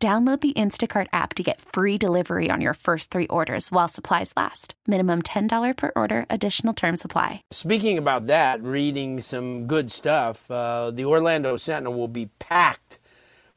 Download 0.00 0.40
the 0.40 0.52
Instacart 0.52 1.08
app 1.12 1.34
to 1.34 1.42
get 1.42 1.60
free 1.60 1.98
delivery 1.98 2.50
on 2.52 2.60
your 2.60 2.74
first 2.74 3.10
three 3.10 3.26
orders 3.26 3.72
while 3.72 3.88
supplies 3.88 4.32
last. 4.36 4.74
Minimum 4.86 5.22
$10 5.22 5.76
per 5.76 5.90
order, 5.96 6.24
additional 6.30 6.72
term 6.72 6.96
supply. 6.96 7.42
Speaking 7.50 7.98
about 7.98 8.26
that, 8.26 8.62
reading 8.62 9.20
some 9.20 9.66
good 9.66 9.90
stuff, 9.90 10.48
uh, 10.52 10.92
the 10.92 11.04
Orlando 11.04 11.56
Sentinel 11.56 11.94
will 11.94 12.06
be 12.06 12.26
packed 12.38 13.00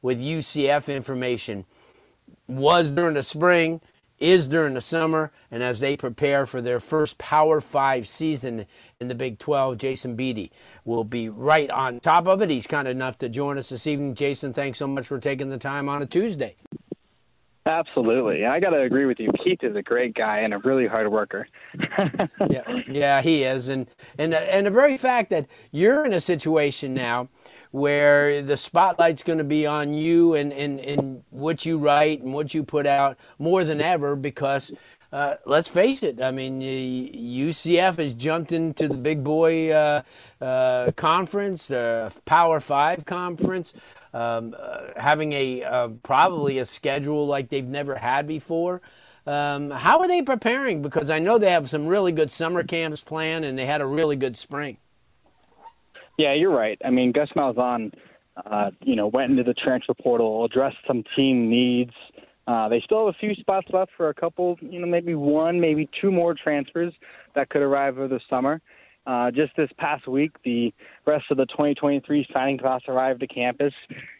with 0.02 0.20
UCF 0.20 0.92
information. 0.92 1.64
Was 2.48 2.90
during 2.90 3.14
the 3.14 3.22
spring, 3.22 3.80
is 4.22 4.46
during 4.46 4.74
the 4.74 4.80
summer, 4.80 5.32
and 5.50 5.62
as 5.62 5.80
they 5.80 5.96
prepare 5.96 6.46
for 6.46 6.62
their 6.62 6.80
first 6.80 7.18
Power 7.18 7.60
Five 7.60 8.08
season 8.08 8.66
in 9.00 9.08
the 9.08 9.14
Big 9.14 9.38
12, 9.38 9.78
Jason 9.78 10.16
Beede 10.16 10.50
will 10.84 11.04
be 11.04 11.28
right 11.28 11.68
on 11.70 12.00
top 12.00 12.26
of 12.26 12.40
it. 12.40 12.48
He's 12.48 12.66
kind 12.66 12.86
enough 12.86 13.18
to 13.18 13.28
join 13.28 13.58
us 13.58 13.68
this 13.68 13.86
evening. 13.86 14.14
Jason, 14.14 14.52
thanks 14.52 14.78
so 14.78 14.86
much 14.86 15.06
for 15.06 15.18
taking 15.18 15.50
the 15.50 15.58
time 15.58 15.88
on 15.88 16.00
a 16.02 16.06
Tuesday. 16.06 16.54
Absolutely. 17.64 18.44
I 18.44 18.58
got 18.58 18.70
to 18.70 18.80
agree 18.80 19.06
with 19.06 19.20
you. 19.20 19.30
Keith 19.44 19.62
is 19.62 19.76
a 19.76 19.82
great 19.82 20.14
guy 20.14 20.38
and 20.40 20.52
a 20.52 20.58
really 20.58 20.86
hard 20.86 21.10
worker. 21.12 21.46
yeah, 22.50 22.62
yeah, 22.88 23.22
he 23.22 23.44
is. 23.44 23.68
And, 23.68 23.88
and, 24.18 24.34
and 24.34 24.66
the 24.66 24.70
very 24.70 24.96
fact 24.96 25.30
that 25.30 25.46
you're 25.70 26.04
in 26.04 26.12
a 26.12 26.20
situation 26.20 26.92
now 26.92 27.28
where 27.70 28.42
the 28.42 28.56
spotlight's 28.56 29.22
going 29.22 29.38
to 29.38 29.44
be 29.44 29.64
on 29.64 29.94
you 29.94 30.34
and, 30.34 30.52
and, 30.52 30.80
and 30.80 31.22
what 31.30 31.64
you 31.64 31.78
write 31.78 32.20
and 32.20 32.34
what 32.34 32.52
you 32.52 32.64
put 32.64 32.86
out 32.86 33.16
more 33.38 33.62
than 33.62 33.80
ever 33.80 34.16
because 34.16 34.72
uh, 35.12 35.34
let's 35.44 35.68
face 35.68 36.02
it. 36.02 36.22
I 36.22 36.30
mean, 36.30 36.60
UCF 36.62 37.98
has 37.98 38.14
jumped 38.14 38.50
into 38.50 38.88
the 38.88 38.96
big 38.96 39.22
boy 39.22 39.70
uh, 39.70 40.02
uh, 40.40 40.90
conference, 40.92 41.68
the 41.68 42.12
Power 42.24 42.60
Five 42.60 43.04
conference, 43.04 43.74
um, 44.14 44.54
uh, 44.58 44.88
having 44.96 45.32
a 45.32 45.62
uh, 45.62 45.88
probably 46.02 46.58
a 46.58 46.64
schedule 46.64 47.26
like 47.26 47.48
they've 47.48 47.66
never 47.66 47.96
had 47.96 48.26
before. 48.26 48.80
Um, 49.26 49.70
how 49.70 50.00
are 50.00 50.08
they 50.08 50.22
preparing? 50.22 50.82
Because 50.82 51.08
I 51.08 51.18
know 51.18 51.38
they 51.38 51.50
have 51.50 51.68
some 51.68 51.86
really 51.86 52.12
good 52.12 52.30
summer 52.30 52.64
camps 52.64 53.02
planned, 53.02 53.44
and 53.44 53.58
they 53.58 53.66
had 53.66 53.80
a 53.80 53.86
really 53.86 54.16
good 54.16 54.36
spring. 54.36 54.78
Yeah, 56.18 56.34
you're 56.34 56.54
right. 56.54 56.78
I 56.84 56.90
mean, 56.90 57.12
Gus 57.12 57.28
Malzahn, 57.36 57.92
uh, 58.44 58.70
you 58.82 58.96
know, 58.96 59.06
went 59.06 59.30
into 59.30 59.44
the 59.44 59.54
transfer 59.54 59.94
portal, 59.94 60.44
addressed 60.44 60.76
some 60.86 61.04
team 61.16 61.48
needs. 61.48 61.92
Uh, 62.46 62.68
they 62.68 62.80
still 62.80 63.06
have 63.06 63.14
a 63.14 63.18
few 63.18 63.34
spots 63.36 63.68
left 63.72 63.92
for 63.96 64.08
a 64.08 64.14
couple, 64.14 64.58
you 64.60 64.80
know, 64.80 64.86
maybe 64.86 65.14
one, 65.14 65.60
maybe 65.60 65.88
two 66.00 66.10
more 66.10 66.34
transfers 66.34 66.92
that 67.34 67.48
could 67.48 67.62
arrive 67.62 67.98
over 67.98 68.08
the 68.08 68.20
summer. 68.28 68.60
Uh, 69.04 69.30
just 69.32 69.52
this 69.56 69.70
past 69.78 70.06
week, 70.06 70.30
the 70.44 70.72
rest 71.06 71.24
of 71.30 71.36
the 71.36 71.46
2023 71.46 72.26
signing 72.32 72.58
class 72.58 72.82
arrived 72.86 73.20
to 73.20 73.26
campus. 73.26 73.72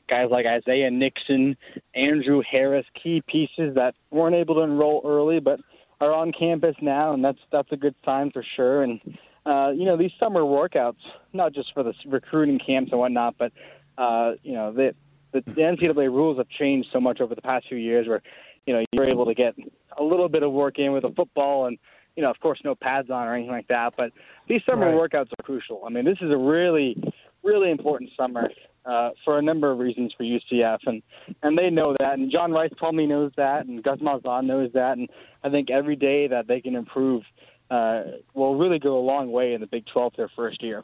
Guys 0.09 0.27
like 0.31 0.45
Isaiah 0.45 0.91
Nixon, 0.91 1.57
Andrew 1.95 2.43
Harris, 2.49 2.85
key 3.01 3.23
pieces 3.27 3.75
that 3.77 3.95
weren't 4.11 4.35
able 4.35 4.57
to 4.57 4.63
enroll 4.63 5.01
early, 5.05 5.39
but 5.39 5.61
are 6.01 6.13
on 6.13 6.33
campus 6.33 6.75
now, 6.83 7.15
and 7.15 7.25
that's 7.25 7.39
that's 7.53 7.71
a 7.71 7.77
good 7.77 7.95
sign 8.05 8.33
for 8.33 8.45
sure. 8.57 8.83
And 8.83 9.01
uh, 9.47 9.71
you 9.71 9.85
know, 9.85 9.97
these 9.97 10.11
summer 10.19 10.41
workouts, 10.41 10.97
not 11.33 11.53
just 11.53 11.73
for 11.73 11.85
the 11.85 11.95
recruiting 12.07 12.59
camps 12.59 12.91
and 12.91 13.01
whatnot, 13.01 13.37
but 13.39 13.53
uh, 13.97 14.33
you 14.43 14.53
know, 14.53 14.73
the, 14.73 14.95
the 15.33 15.43
the 15.43 15.61
NCAA 15.61 16.09
rules 16.09 16.39
have 16.39 16.49
changed 16.49 16.89
so 16.93 17.01
much 17.01 17.21
over 17.21 17.37
the 17.37 17.43
past 17.43 17.67
few 17.69 17.79
years, 17.79 18.09
where 18.09 18.21
you 18.67 18.75
know 18.75 18.83
you're 18.93 19.07
able 19.07 19.27
to 19.27 19.35
get 19.35 19.55
a 19.97 20.03
little 20.03 20.29
bit 20.29 20.43
of 20.43 20.51
work 20.51 20.81
in 20.81 20.93
with 20.93 21.05
a 21.05 21.11
football 21.11 21.67
and 21.67 21.79
you 22.17 22.23
know, 22.23 22.31
of 22.31 22.39
course, 22.41 22.61
no 22.65 22.75
pads 22.75 23.11
on 23.11 23.27
or 23.27 23.35
anything 23.35 23.53
like 23.53 23.69
that. 23.69 23.95
But 23.97 24.13
these 24.49 24.63
summer 24.65 24.87
right. 24.87 25.11
workouts 25.11 25.31
are 25.39 25.43
crucial. 25.43 25.83
I 25.87 25.91
mean, 25.91 26.05
this 26.05 26.19
is 26.21 26.31
a 26.31 26.37
really, 26.37 27.03
really 27.43 27.71
important 27.71 28.11
summer 28.17 28.51
uh, 28.85 29.11
for 29.25 29.39
a 29.39 29.43
number 29.43 29.71
of 29.71 29.79
reasons 29.79 30.13
for 30.17 30.25
UCF, 30.25 30.79
and 30.87 31.03
and 31.43 31.57
they 31.57 31.71
know 31.71 31.95
that. 32.01 32.19
And 32.19 32.31
John 32.31 32.53
Rhys 32.53 32.73
probably 32.77 33.07
knows 33.07 33.33
that, 33.37 33.67
and 33.67 33.83
Gus 33.83 33.99
Malzahn 33.99 34.45
knows 34.45 34.73
that. 34.75 34.99
And 34.99 35.09
I 35.43 35.51
think 35.51 35.71
every 35.71 35.97
day 35.97 36.29
that 36.29 36.47
they 36.49 36.61
can 36.61 36.75
improve 36.75 37.23
uh, 37.71 38.03
will 38.35 38.57
really 38.57 38.79
go 38.79 38.99
a 38.99 39.05
long 39.05 39.33
way 39.33 39.55
in 39.55 39.61
the 39.61 39.67
Big 39.67 39.87
12 39.87 40.15
their 40.17 40.31
first 40.37 40.63
year. 40.63 40.83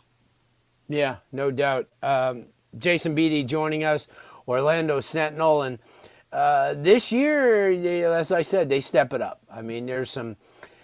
Yeah, 0.88 1.16
no 1.32 1.50
doubt. 1.50 1.88
Um, 2.02 2.46
Jason 2.78 3.14
Beede 3.14 3.46
joining 3.46 3.84
us, 3.84 4.08
Orlando 4.46 5.00
Sentinel, 5.00 5.62
and 5.62 5.78
uh, 6.32 6.74
this 6.74 7.12
year, 7.12 7.76
they, 7.76 8.04
as 8.04 8.32
I 8.32 8.42
said, 8.42 8.68
they 8.68 8.80
step 8.80 9.12
it 9.12 9.20
up. 9.20 9.42
I 9.50 9.62
mean, 9.62 9.86
there's 9.86 10.10
some 10.10 10.36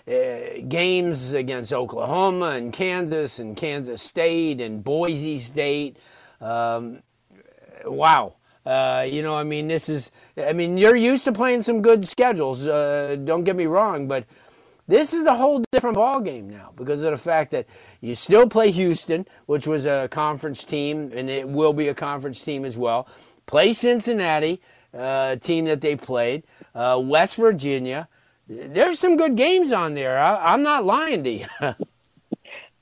uh, 0.06 0.60
games 0.69 1.32
against 1.32 1.72
Oklahoma 1.72 2.50
and 2.50 2.72
Kansas 2.72 3.38
and 3.38 3.56
Kansas 3.56 4.03
State 4.03 4.60
and 4.60 4.84
Boise 4.84 5.38
State. 5.38 5.97
Um, 6.41 7.03
wow. 7.84 8.34
Uh, 8.66 9.06
you 9.09 9.22
know, 9.22 9.37
I 9.37 9.44
mean, 9.44 9.69
this 9.69 9.88
is, 9.88 10.10
I 10.37 10.53
mean, 10.53 10.78
you're 10.78 10.97
used 10.97 11.25
to 11.25 11.32
playing 11.32 11.62
some 11.62 11.82
good 11.82 12.06
schedules. 12.06 12.66
Uh, 12.66 13.16
don't 13.22 13.44
get 13.44 13.56
me 13.56 13.66
wrong, 13.66 14.09
but 14.09 14.25
this 14.87 15.12
is 15.12 15.26
a 15.26 15.34
whole 15.34 15.62
different 15.72 15.97
ball 15.97 16.21
game 16.21 16.48
now 16.48 16.72
because 16.76 17.03
of 17.03 17.10
the 17.10 17.19
fact 17.19 17.50
that 17.53 17.66
you 18.00 18.15
still 18.15 18.47
play 18.47 18.71
Houston, 18.71 19.26
which 19.47 19.66
was 19.66 19.86
a 19.86 20.09
conference 20.09 20.65
team, 20.65 21.10
and 21.15 21.28
it 21.31 21.48
will 21.48 21.72
be 21.72 21.88
a 21.88 21.94
conference 21.94 22.42
team 22.42 22.65
as 22.65 22.76
well. 22.76 23.09
Play 23.47 23.72
Cincinnati, 23.72 24.60
uh, 24.92 25.36
team 25.36 25.65
that 25.66 25.81
they 25.81 25.97
played, 25.97 26.44
uh, 26.75 27.00
West 27.03 27.36
Virginia. 27.36 28.09
There's 28.49 28.99
some 28.99 29.16
good 29.16 29.37
games 29.37 29.72
on 29.72 29.94
there. 29.94 30.19
I, 30.19 30.53
I'm 30.53 30.62
not 30.62 30.84
lying 30.84 31.25
to 31.25 31.31
you. 31.31 31.47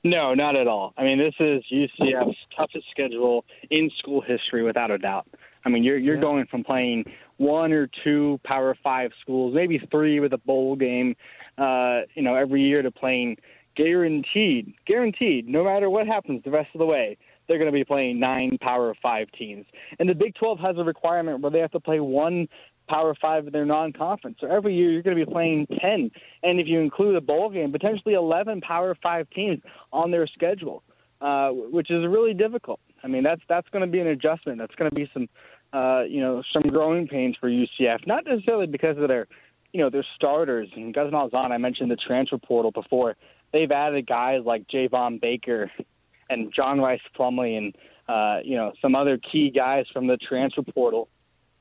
no, 0.03 0.33
not 0.33 0.55
at 0.55 0.67
all. 0.67 0.93
I 0.97 1.03
mean, 1.03 1.17
this 1.17 1.33
is 1.39 1.63
UCF's 1.71 2.37
toughest 2.55 2.85
schedule 2.91 3.45
in 3.69 3.89
school 3.99 4.21
history, 4.21 4.63
without 4.63 4.91
a 4.91 4.97
doubt. 4.97 5.27
I 5.65 5.69
mean, 5.69 5.83
you're 5.83 5.97
you're 5.97 6.15
yeah. 6.15 6.21
going 6.21 6.45
from 6.47 6.63
playing 6.63 7.05
one 7.37 7.71
or 7.71 7.89
two 8.03 8.39
Power 8.43 8.75
Five 8.83 9.11
schools, 9.21 9.53
maybe 9.55 9.79
three 9.89 10.19
with 10.19 10.33
a 10.33 10.37
bowl 10.37 10.75
game, 10.75 11.15
uh, 11.57 12.01
you 12.15 12.21
know, 12.21 12.35
every 12.35 12.61
year 12.61 12.81
to 12.81 12.91
playing 12.91 13.37
guaranteed, 13.75 14.73
guaranteed, 14.85 15.47
no 15.47 15.63
matter 15.63 15.89
what 15.89 16.07
happens 16.07 16.43
the 16.43 16.51
rest 16.51 16.69
of 16.73 16.79
the 16.79 16.85
way, 16.85 17.17
they're 17.47 17.57
going 17.57 17.71
to 17.71 17.73
be 17.73 17.83
playing 17.83 18.19
nine 18.19 18.57
Power 18.61 18.93
Five 19.01 19.27
teams. 19.31 19.65
And 19.99 20.09
the 20.09 20.15
Big 20.15 20.35
12 20.35 20.59
has 20.59 20.77
a 20.77 20.83
requirement 20.83 21.41
where 21.41 21.51
they 21.51 21.59
have 21.59 21.71
to 21.71 21.79
play 21.79 21.99
one 21.99 22.47
Power 22.93 23.15
Five 23.19 23.47
in 23.47 23.53
their 23.53 23.65
non-conference. 23.65 24.37
So 24.39 24.47
every 24.47 24.75
year 24.75 24.91
you're 24.91 25.01
going 25.01 25.17
to 25.17 25.25
be 25.25 25.31
playing 25.31 25.65
10, 25.81 26.11
and 26.43 26.59
if 26.59 26.67
you 26.67 26.79
include 26.79 27.15
a 27.15 27.21
bowl 27.21 27.49
game, 27.49 27.71
potentially 27.71 28.13
11 28.13 28.61
Power 28.61 28.95
Five 29.01 29.27
teams 29.31 29.61
on 29.91 30.11
their 30.11 30.27
schedule, 30.27 30.83
uh, 31.19 31.49
which 31.49 31.89
is 31.89 32.05
really 32.05 32.33
difficult. 32.33 32.79
I 33.03 33.07
mean, 33.07 33.23
that's 33.23 33.41
that's 33.49 33.67
going 33.69 33.83
to 33.83 33.91
be 33.91 33.99
an 33.99 34.07
adjustment. 34.07 34.59
That's 34.59 34.75
going 34.75 34.91
to 34.91 34.95
be 34.95 35.09
some, 35.13 35.27
uh, 35.73 36.03
you 36.03 36.21
know, 36.21 36.43
some 36.53 36.61
growing 36.61 37.07
pains 37.07 37.35
for 37.39 37.49
UCF. 37.49 38.05
Not 38.05 38.25
necessarily 38.25 38.67
because 38.67 38.97
of 38.97 39.07
their, 39.07 39.27
you 39.71 39.81
know, 39.81 39.89
their 39.89 40.05
starters. 40.15 40.69
And 40.75 40.93
Gus 40.93 41.11
Malzahn, 41.11 41.51
I 41.51 41.57
mentioned 41.57 41.89
the 41.89 41.95
transfer 41.95 42.37
portal 42.37 42.71
before. 42.71 43.15
They've 43.51 43.71
added 43.71 44.05
guys 44.07 44.41
like 44.45 44.67
Javon 44.67 45.19
Baker 45.19 45.71
and 46.29 46.53
John 46.55 46.79
Rhys 46.79 46.99
Plumlee 47.17 47.57
and 47.57 47.75
uh, 48.07 48.39
you 48.43 48.55
know 48.55 48.73
some 48.81 48.95
other 48.95 49.17
key 49.17 49.49
guys 49.49 49.85
from 49.91 50.07
the 50.07 50.17
transfer 50.17 50.61
portal 50.61 51.09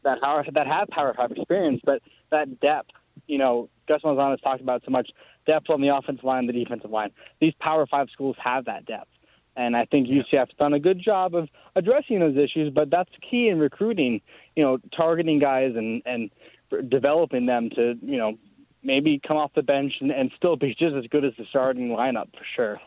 that 0.05 0.19
are, 0.23 0.45
that 0.55 0.67
have 0.67 0.89
Power 0.89 1.15
Five 1.15 1.33
experience, 1.33 1.81
but 1.85 2.03
that 2.31 2.61
depth, 2.61 2.91
you 3.27 3.39
know, 3.39 3.69
Gus 3.89 4.03
Malzahn 4.03 4.31
has 4.31 4.41
talked 4.41 4.61
about 4.61 4.83
so 4.85 4.91
much 4.91 5.11
depth 5.47 5.71
on 5.71 5.81
the 5.81 5.89
offensive 5.89 6.25
line, 6.25 6.47
the 6.47 6.53
defensive 6.53 6.91
line. 6.91 7.11
These 7.41 7.55
Power 7.61 7.87
Five 7.87 8.09
schools 8.13 8.37
have 8.43 8.65
that 8.67 8.87
depth, 8.87 9.11
and 9.57 9.77
I 9.77 9.85
think 9.85 10.09
UCF's 10.09 10.55
done 10.59 10.73
a 10.73 10.81
good 10.81 11.01
job 11.03 11.35
of 11.35 11.49
addressing 11.77 12.21
those 12.21 12.37
issues. 12.37 12.73
But 12.73 12.91
that's 12.91 13.11
key 13.29 13.49
in 13.49 13.59
recruiting, 13.59 14.21
you 14.57 14.63
know, 14.63 14.79
targeting 14.97 15.39
guys 15.39 15.73
and 15.77 16.03
and 16.07 16.31
developing 16.89 17.47
them 17.47 17.71
to, 17.71 17.95
you 18.03 18.17
know, 18.17 18.39
maybe 18.83 19.21
come 19.27 19.37
off 19.37 19.53
the 19.55 19.63
bench 19.63 19.93
and, 20.01 20.11
and 20.11 20.31
still 20.37 20.57
be 20.57 20.75
just 20.75 20.95
as 20.95 21.07
good 21.11 21.25
as 21.25 21.33
the 21.39 21.45
starting 21.51 21.89
lineup 21.89 22.31
for 22.33 22.45
sure. 22.57 22.81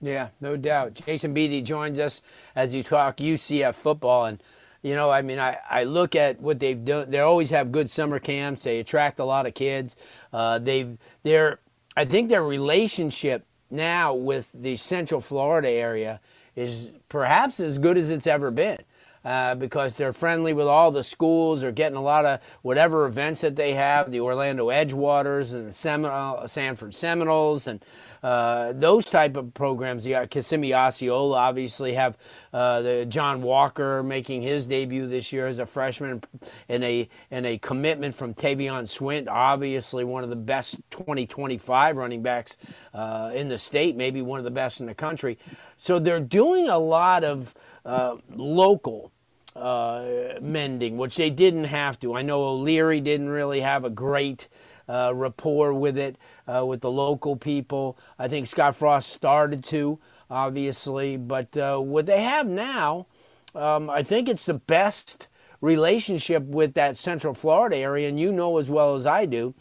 Yeah, 0.00 0.28
no 0.40 0.56
doubt. 0.56 0.94
Jason 0.94 1.32
Beede 1.32 1.64
joins 1.64 1.98
us 1.98 2.20
as 2.54 2.74
you 2.74 2.82
talk 2.82 3.16
UCF 3.18 3.74
football 3.74 4.26
and 4.26 4.42
you 4.84 4.94
know, 4.94 5.10
I 5.10 5.22
mean, 5.22 5.38
I, 5.38 5.56
I 5.68 5.84
look 5.84 6.14
at 6.14 6.38
what 6.40 6.60
they've 6.60 6.84
done. 6.84 7.10
They 7.10 7.20
always 7.20 7.48
have 7.50 7.72
good 7.72 7.88
summer 7.88 8.18
camps. 8.18 8.64
They 8.64 8.80
attract 8.80 9.18
a 9.18 9.24
lot 9.24 9.46
of 9.46 9.54
kids. 9.54 9.96
Uh, 10.30 10.58
they've 10.58 10.98
they're 11.22 11.60
I 11.96 12.04
think 12.04 12.28
their 12.28 12.44
relationship 12.44 13.46
now 13.70 14.12
with 14.12 14.52
the 14.52 14.76
Central 14.76 15.22
Florida 15.22 15.70
area 15.70 16.20
is 16.54 16.92
perhaps 17.08 17.60
as 17.60 17.78
good 17.78 17.96
as 17.96 18.10
it's 18.10 18.26
ever 18.26 18.50
been. 18.50 18.78
Uh, 19.24 19.54
because 19.54 19.96
they're 19.96 20.12
friendly 20.12 20.52
with 20.52 20.66
all 20.66 20.90
the 20.90 21.04
schools. 21.04 21.60
They're 21.60 21.72
getting 21.72 21.96
a 21.96 22.02
lot 22.02 22.26
of 22.26 22.40
whatever 22.62 23.06
events 23.06 23.40
that 23.40 23.56
they 23.56 23.74
have, 23.74 24.10
the 24.10 24.20
Orlando 24.20 24.68
Edgewaters 24.68 25.52
and 25.52 25.68
the 25.68 25.72
Seminole, 25.72 26.46
Sanford 26.46 26.94
Seminoles, 26.94 27.66
and 27.66 27.84
uh, 28.22 28.72
those 28.72 29.06
type 29.06 29.36
of 29.36 29.54
programs. 29.54 30.06
Got 30.06 30.30
Kissimmee 30.30 30.74
Osceola, 30.74 31.38
obviously, 31.38 31.94
have 31.94 32.16
uh, 32.52 32.82
the 32.82 33.06
John 33.06 33.42
Walker 33.42 34.02
making 34.02 34.42
his 34.42 34.66
debut 34.66 35.06
this 35.06 35.32
year 35.32 35.46
as 35.46 35.58
a 35.58 35.66
freshman, 35.66 36.22
and 36.68 36.84
a 36.84 37.08
and 37.30 37.46
a 37.46 37.58
commitment 37.58 38.14
from 38.14 38.34
Tavion 38.34 38.84
Swint, 38.84 39.28
obviously 39.28 40.04
one 40.04 40.24
of 40.24 40.30
the 40.30 40.36
best 40.36 40.80
2025 40.90 41.96
running 41.96 42.22
backs 42.22 42.56
uh, 42.92 43.30
in 43.34 43.48
the 43.48 43.58
state, 43.58 43.96
maybe 43.96 44.22
one 44.22 44.38
of 44.38 44.44
the 44.44 44.50
best 44.50 44.80
in 44.80 44.86
the 44.86 44.94
country. 44.94 45.38
So 45.76 45.98
they're 45.98 46.20
doing 46.20 46.68
a 46.68 46.78
lot 46.78 47.24
of 47.24 47.54
uh, 47.84 48.16
local 48.34 49.12
uh, 49.56 50.34
mending, 50.40 50.96
which 50.96 51.16
they 51.16 51.30
didn't 51.30 51.64
have 51.64 51.98
to. 52.00 52.14
I 52.14 52.22
know 52.22 52.42
O'Leary 52.42 53.00
didn't 53.00 53.28
really 53.28 53.60
have 53.60 53.84
a 53.84 53.90
great 53.90 54.48
uh, 54.88 55.12
rapport 55.14 55.72
with 55.72 55.96
it, 55.96 56.16
uh, 56.46 56.64
with 56.66 56.80
the 56.80 56.90
local 56.90 57.36
people. 57.36 57.96
I 58.18 58.28
think 58.28 58.46
Scott 58.46 58.76
Frost 58.76 59.10
started 59.10 59.64
to, 59.64 59.98
obviously, 60.28 61.16
but 61.16 61.56
uh, 61.56 61.78
what 61.78 62.06
they 62.06 62.22
have 62.22 62.46
now, 62.46 63.06
um, 63.54 63.88
I 63.88 64.02
think 64.02 64.28
it's 64.28 64.46
the 64.46 64.54
best 64.54 65.28
relationship 65.60 66.42
with 66.42 66.74
that 66.74 66.96
Central 66.96 67.32
Florida 67.32 67.76
area, 67.76 68.08
and 68.08 68.18
you 68.18 68.32
know 68.32 68.58
as 68.58 68.68
well 68.68 68.94
as 68.94 69.06
I 69.06 69.24
do, 69.24 69.54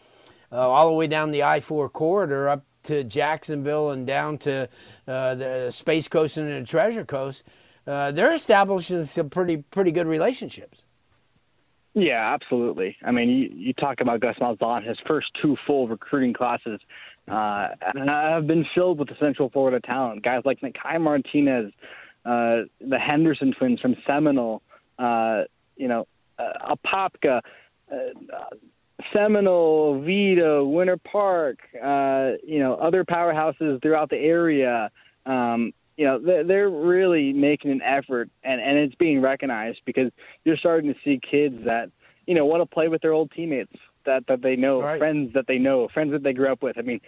uh, 0.51 0.69
all 0.69 0.87
the 0.87 0.95
way 0.95 1.07
down 1.07 1.31
the 1.31 1.43
I 1.43 1.59
4 1.59 1.87
corridor 1.89 2.49
up 2.49 2.65
to 2.83 3.03
Jacksonville 3.03 3.91
and 3.91 4.05
down 4.05 4.37
to 4.39 4.67
the 5.05 5.69
Space 5.69 6.09
Coast 6.09 6.35
and 6.35 6.49
the 6.49 6.67
Treasure 6.67 7.05
Coast 7.05 7.43
uh, 7.87 8.11
they're 8.11 8.33
establishing 8.33 9.03
some 9.05 9.29
pretty 9.29 9.57
pretty 9.57 9.91
good 9.91 10.07
relationships. 10.07 10.85
Yeah, 11.95 12.33
absolutely. 12.33 12.97
I 13.05 13.11
mean, 13.11 13.29
you, 13.29 13.49
you 13.53 13.73
talk 13.73 14.01
about 14.01 14.19
Gus 14.19 14.35
Malzahn, 14.41 14.87
his 14.87 14.97
first 15.05 15.27
two 15.41 15.55
full 15.67 15.87
recruiting 15.87 16.33
classes 16.33 16.79
uh, 17.29 17.67
have 17.95 18.47
been 18.47 18.65
filled 18.73 18.99
with 18.99 19.09
the 19.09 19.15
Central 19.19 19.49
Florida 19.49 19.79
talent. 19.79 20.23
Guys 20.23 20.41
like 20.43 20.59
Nakai 20.61 20.99
Martinez, 20.99 21.71
uh, 22.25 22.63
the 22.81 22.97
Henderson 22.97 23.53
twins 23.57 23.79
from 23.79 23.95
Seminole, 24.07 24.63
uh, 24.97 25.43
you 25.75 25.87
know, 25.87 26.07
uh, 26.39 26.75
Apopka, 26.75 27.41
uh, 27.91 27.95
Seminole, 29.13 29.95
Oviedo, 29.99 30.65
Winter 30.65 30.97
Park, 30.97 31.59
uh, 31.75 32.31
you 32.43 32.59
know, 32.59 32.75
other 32.75 33.03
powerhouses 33.03 33.81
throughout 33.81 34.09
the 34.09 34.17
area. 34.17 34.89
Um, 35.25 35.73
you 35.97 36.05
know 36.05 36.43
they're 36.43 36.69
really 36.69 37.33
making 37.33 37.71
an 37.71 37.81
effort 37.81 38.29
and 38.43 38.59
and 38.61 38.77
it's 38.77 38.95
being 38.95 39.21
recognized 39.21 39.81
because 39.85 40.11
you're 40.43 40.57
starting 40.57 40.93
to 40.93 40.99
see 41.03 41.19
kids 41.19 41.55
that 41.67 41.89
you 42.25 42.33
know 42.33 42.45
want 42.45 42.61
to 42.61 42.65
play 42.65 42.87
with 42.87 43.01
their 43.01 43.13
old 43.13 43.31
teammates 43.31 43.73
that 44.05 44.25
that 44.27 44.41
they 44.41 44.55
know 44.55 44.81
right. 44.81 44.99
friends 44.99 45.33
that 45.33 45.45
they 45.47 45.57
know 45.57 45.87
friends 45.93 46.11
that 46.11 46.23
they 46.23 46.33
grew 46.33 46.51
up 46.51 46.63
with. 46.63 46.77
I 46.77 46.81
mean 46.81 46.99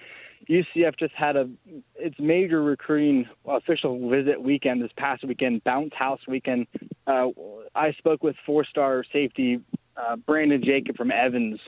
UCF 0.50 0.98
just 1.00 1.14
had 1.14 1.36
a 1.36 1.50
its 1.96 2.16
major 2.20 2.62
recruiting 2.62 3.28
official 3.46 4.10
visit 4.10 4.42
weekend 4.42 4.84
this 4.84 4.92
past 4.98 5.24
weekend 5.26 5.64
bounce 5.64 5.94
house 5.94 6.22
weekend. 6.28 6.68
Uh, 7.08 7.28
I 7.74 7.92
spoke 7.94 8.24
with 8.24 8.36
four 8.46 8.66
star 8.66 9.04
safety 9.12 9.60
uh, 9.98 10.16
Brandon 10.18 10.62
Jacob 10.64 10.98
from 10.98 11.12
Evans 11.12 11.60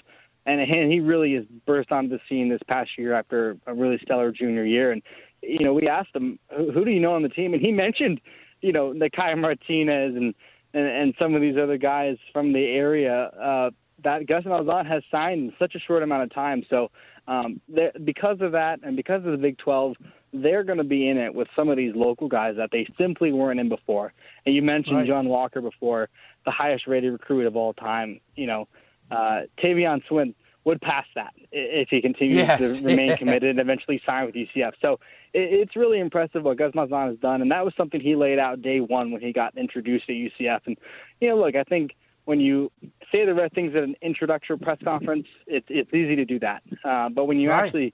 and 0.48 0.62
he 0.62 1.02
really 1.02 1.36
has 1.36 1.44
burst 1.66 1.92
onto 1.92 2.10
the 2.10 2.20
scene 2.30 2.50
this 2.50 2.62
past 2.68 2.92
year 2.98 3.14
after 3.14 3.58
a 3.68 3.74
really 3.74 4.00
stellar 4.02 4.32
junior 4.32 4.64
year. 4.64 4.92
And 4.94 5.02
you 5.42 5.64
know, 5.64 5.74
we 5.74 5.84
asked 5.88 6.16
him, 6.16 6.40
who, 6.56 6.72
who 6.72 6.86
do 6.86 6.92
you 6.92 7.00
know 7.00 7.14
on 7.14 7.24
the 7.24 7.30
team? 7.30 7.54
And 7.54 7.62
he 7.62 7.72
mentioned, 7.72 8.22
you 8.62 8.72
know, 8.72 8.94
Nakai 8.94 9.38
Martinez 9.38 10.16
and, 10.16 10.34
and, 10.74 10.88
and 10.88 11.14
some 11.20 11.36
of 11.36 11.42
these 11.42 11.56
other 11.62 11.78
guys 11.78 12.18
from 12.34 12.54
the 12.54 12.66
area 12.66 13.32
uh, 13.42 13.70
that 14.04 14.28
Gus 14.28 14.44
Malzahn 14.44 14.88
has 14.88 15.04
signed 15.12 15.42
in 15.42 15.54
such 15.58 15.76
a 15.76 15.80
short 15.80 16.04
amount 16.04 16.24
of 16.24 16.34
time. 16.34 16.64
So 16.70 16.92
um, 17.28 17.62
because 18.04 18.38
of 18.42 18.52
that 18.54 18.80
and 18.84 18.96
because 18.96 19.26
of 19.26 19.32
the 19.32 19.38
Big 19.38 19.58
12, 19.58 19.96
they're 20.34 20.64
going 20.64 20.78
to 20.78 20.84
be 20.84 21.08
in 21.08 21.18
it 21.18 21.34
with 21.34 21.48
some 21.56 21.70
of 21.70 21.78
these 21.78 21.94
local 21.96 22.28
guys 22.28 22.56
that 22.58 22.70
they 22.72 22.88
simply 22.98 23.32
weren't 23.32 23.60
in 23.60 23.70
before. 23.70 24.14
And 24.46 24.54
you 24.54 24.62
mentioned 24.62 24.98
right. 24.98 25.08
John 25.08 25.28
Walker 25.28 25.62
before, 25.62 26.10
the 26.46 26.52
highest 26.52 26.88
rated 26.88 27.12
recruit 27.12 27.48
of 27.48 27.56
all 27.56 27.74
time. 27.74 28.20
You 28.36 28.48
know, 28.48 28.68
uh, 29.10 29.42
Tavion 29.64 30.02
Swint 30.10 30.36
would 30.64 30.82
pass 30.82 31.06
that 31.16 31.34
if 31.52 31.90
he 31.90 32.02
continues 32.02 32.38
yes. 32.38 32.60
to 32.60 32.84
remain 32.86 33.16
committed 33.18 33.52
and 33.52 33.60
eventually 33.60 34.02
sign 34.06 34.26
with 34.26 34.36
UCF. 34.36 34.74
So 34.82 35.00
it's 35.34 35.76
really 35.76 36.00
impressive 36.00 36.44
what 36.44 36.58
Gus 36.58 36.74
Malzahn 36.74 37.10
has 37.10 37.20
done, 37.20 37.42
and 37.42 37.52
that 37.52 37.64
was 37.64 37.74
something 37.78 38.02
he 38.02 38.16
laid 38.16 38.40
out 38.40 38.62
day 38.62 38.80
one 38.80 39.12
when 39.12 39.22
he 39.22 39.32
got 39.32 39.58
introduced 39.58 40.08
to 40.08 40.14
UCF. 40.14 40.62
And 40.66 40.78
you 41.22 41.30
know, 41.30 41.38
look, 41.38 41.56
I 41.56 41.64
think 41.64 41.96
when 42.26 42.40
you 42.40 42.72
say 43.12 43.26
the 43.26 43.34
right 43.34 43.54
things 43.54 43.76
at 43.76 43.84
an 43.84 43.96
introductory 44.02 44.58
press 44.58 44.78
conference, 44.84 45.28
it's 45.46 45.68
it's 45.70 45.94
easy 45.94 46.16
to 46.16 46.26
do 46.26 46.40
that. 46.40 46.64
Uh, 46.84 47.10
but 47.10 47.26
when 47.26 47.40
you 47.40 47.50
right. 47.50 47.66
actually 47.66 47.94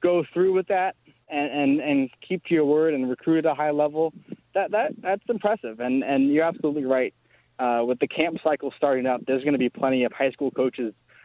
go 0.00 0.24
through 0.32 0.52
with 0.52 0.68
that 0.68 0.96
and, 1.28 1.50
and 1.50 1.80
and 1.80 2.10
keep 2.26 2.44
to 2.44 2.54
your 2.54 2.64
word 2.64 2.94
and 2.94 3.08
recruit 3.08 3.44
at 3.44 3.50
a 3.50 3.54
high 3.54 3.70
level, 3.70 4.12
that 4.54 4.70
that 4.70 4.92
that's 5.02 5.22
impressive. 5.28 5.80
And 5.80 6.04
and 6.04 6.32
you're 6.32 6.44
absolutely 6.44 6.84
right. 6.84 7.14
Uh, 7.56 7.82
with 7.86 8.00
the 8.00 8.08
camp 8.08 8.36
cycle 8.42 8.72
starting 8.76 9.06
up, 9.06 9.20
there's 9.26 9.42
going 9.44 9.52
to 9.52 9.58
be 9.58 9.68
plenty 9.68 10.02
of 10.02 10.12
high 10.12 10.30
school 10.30 10.50
coaches 10.50 10.92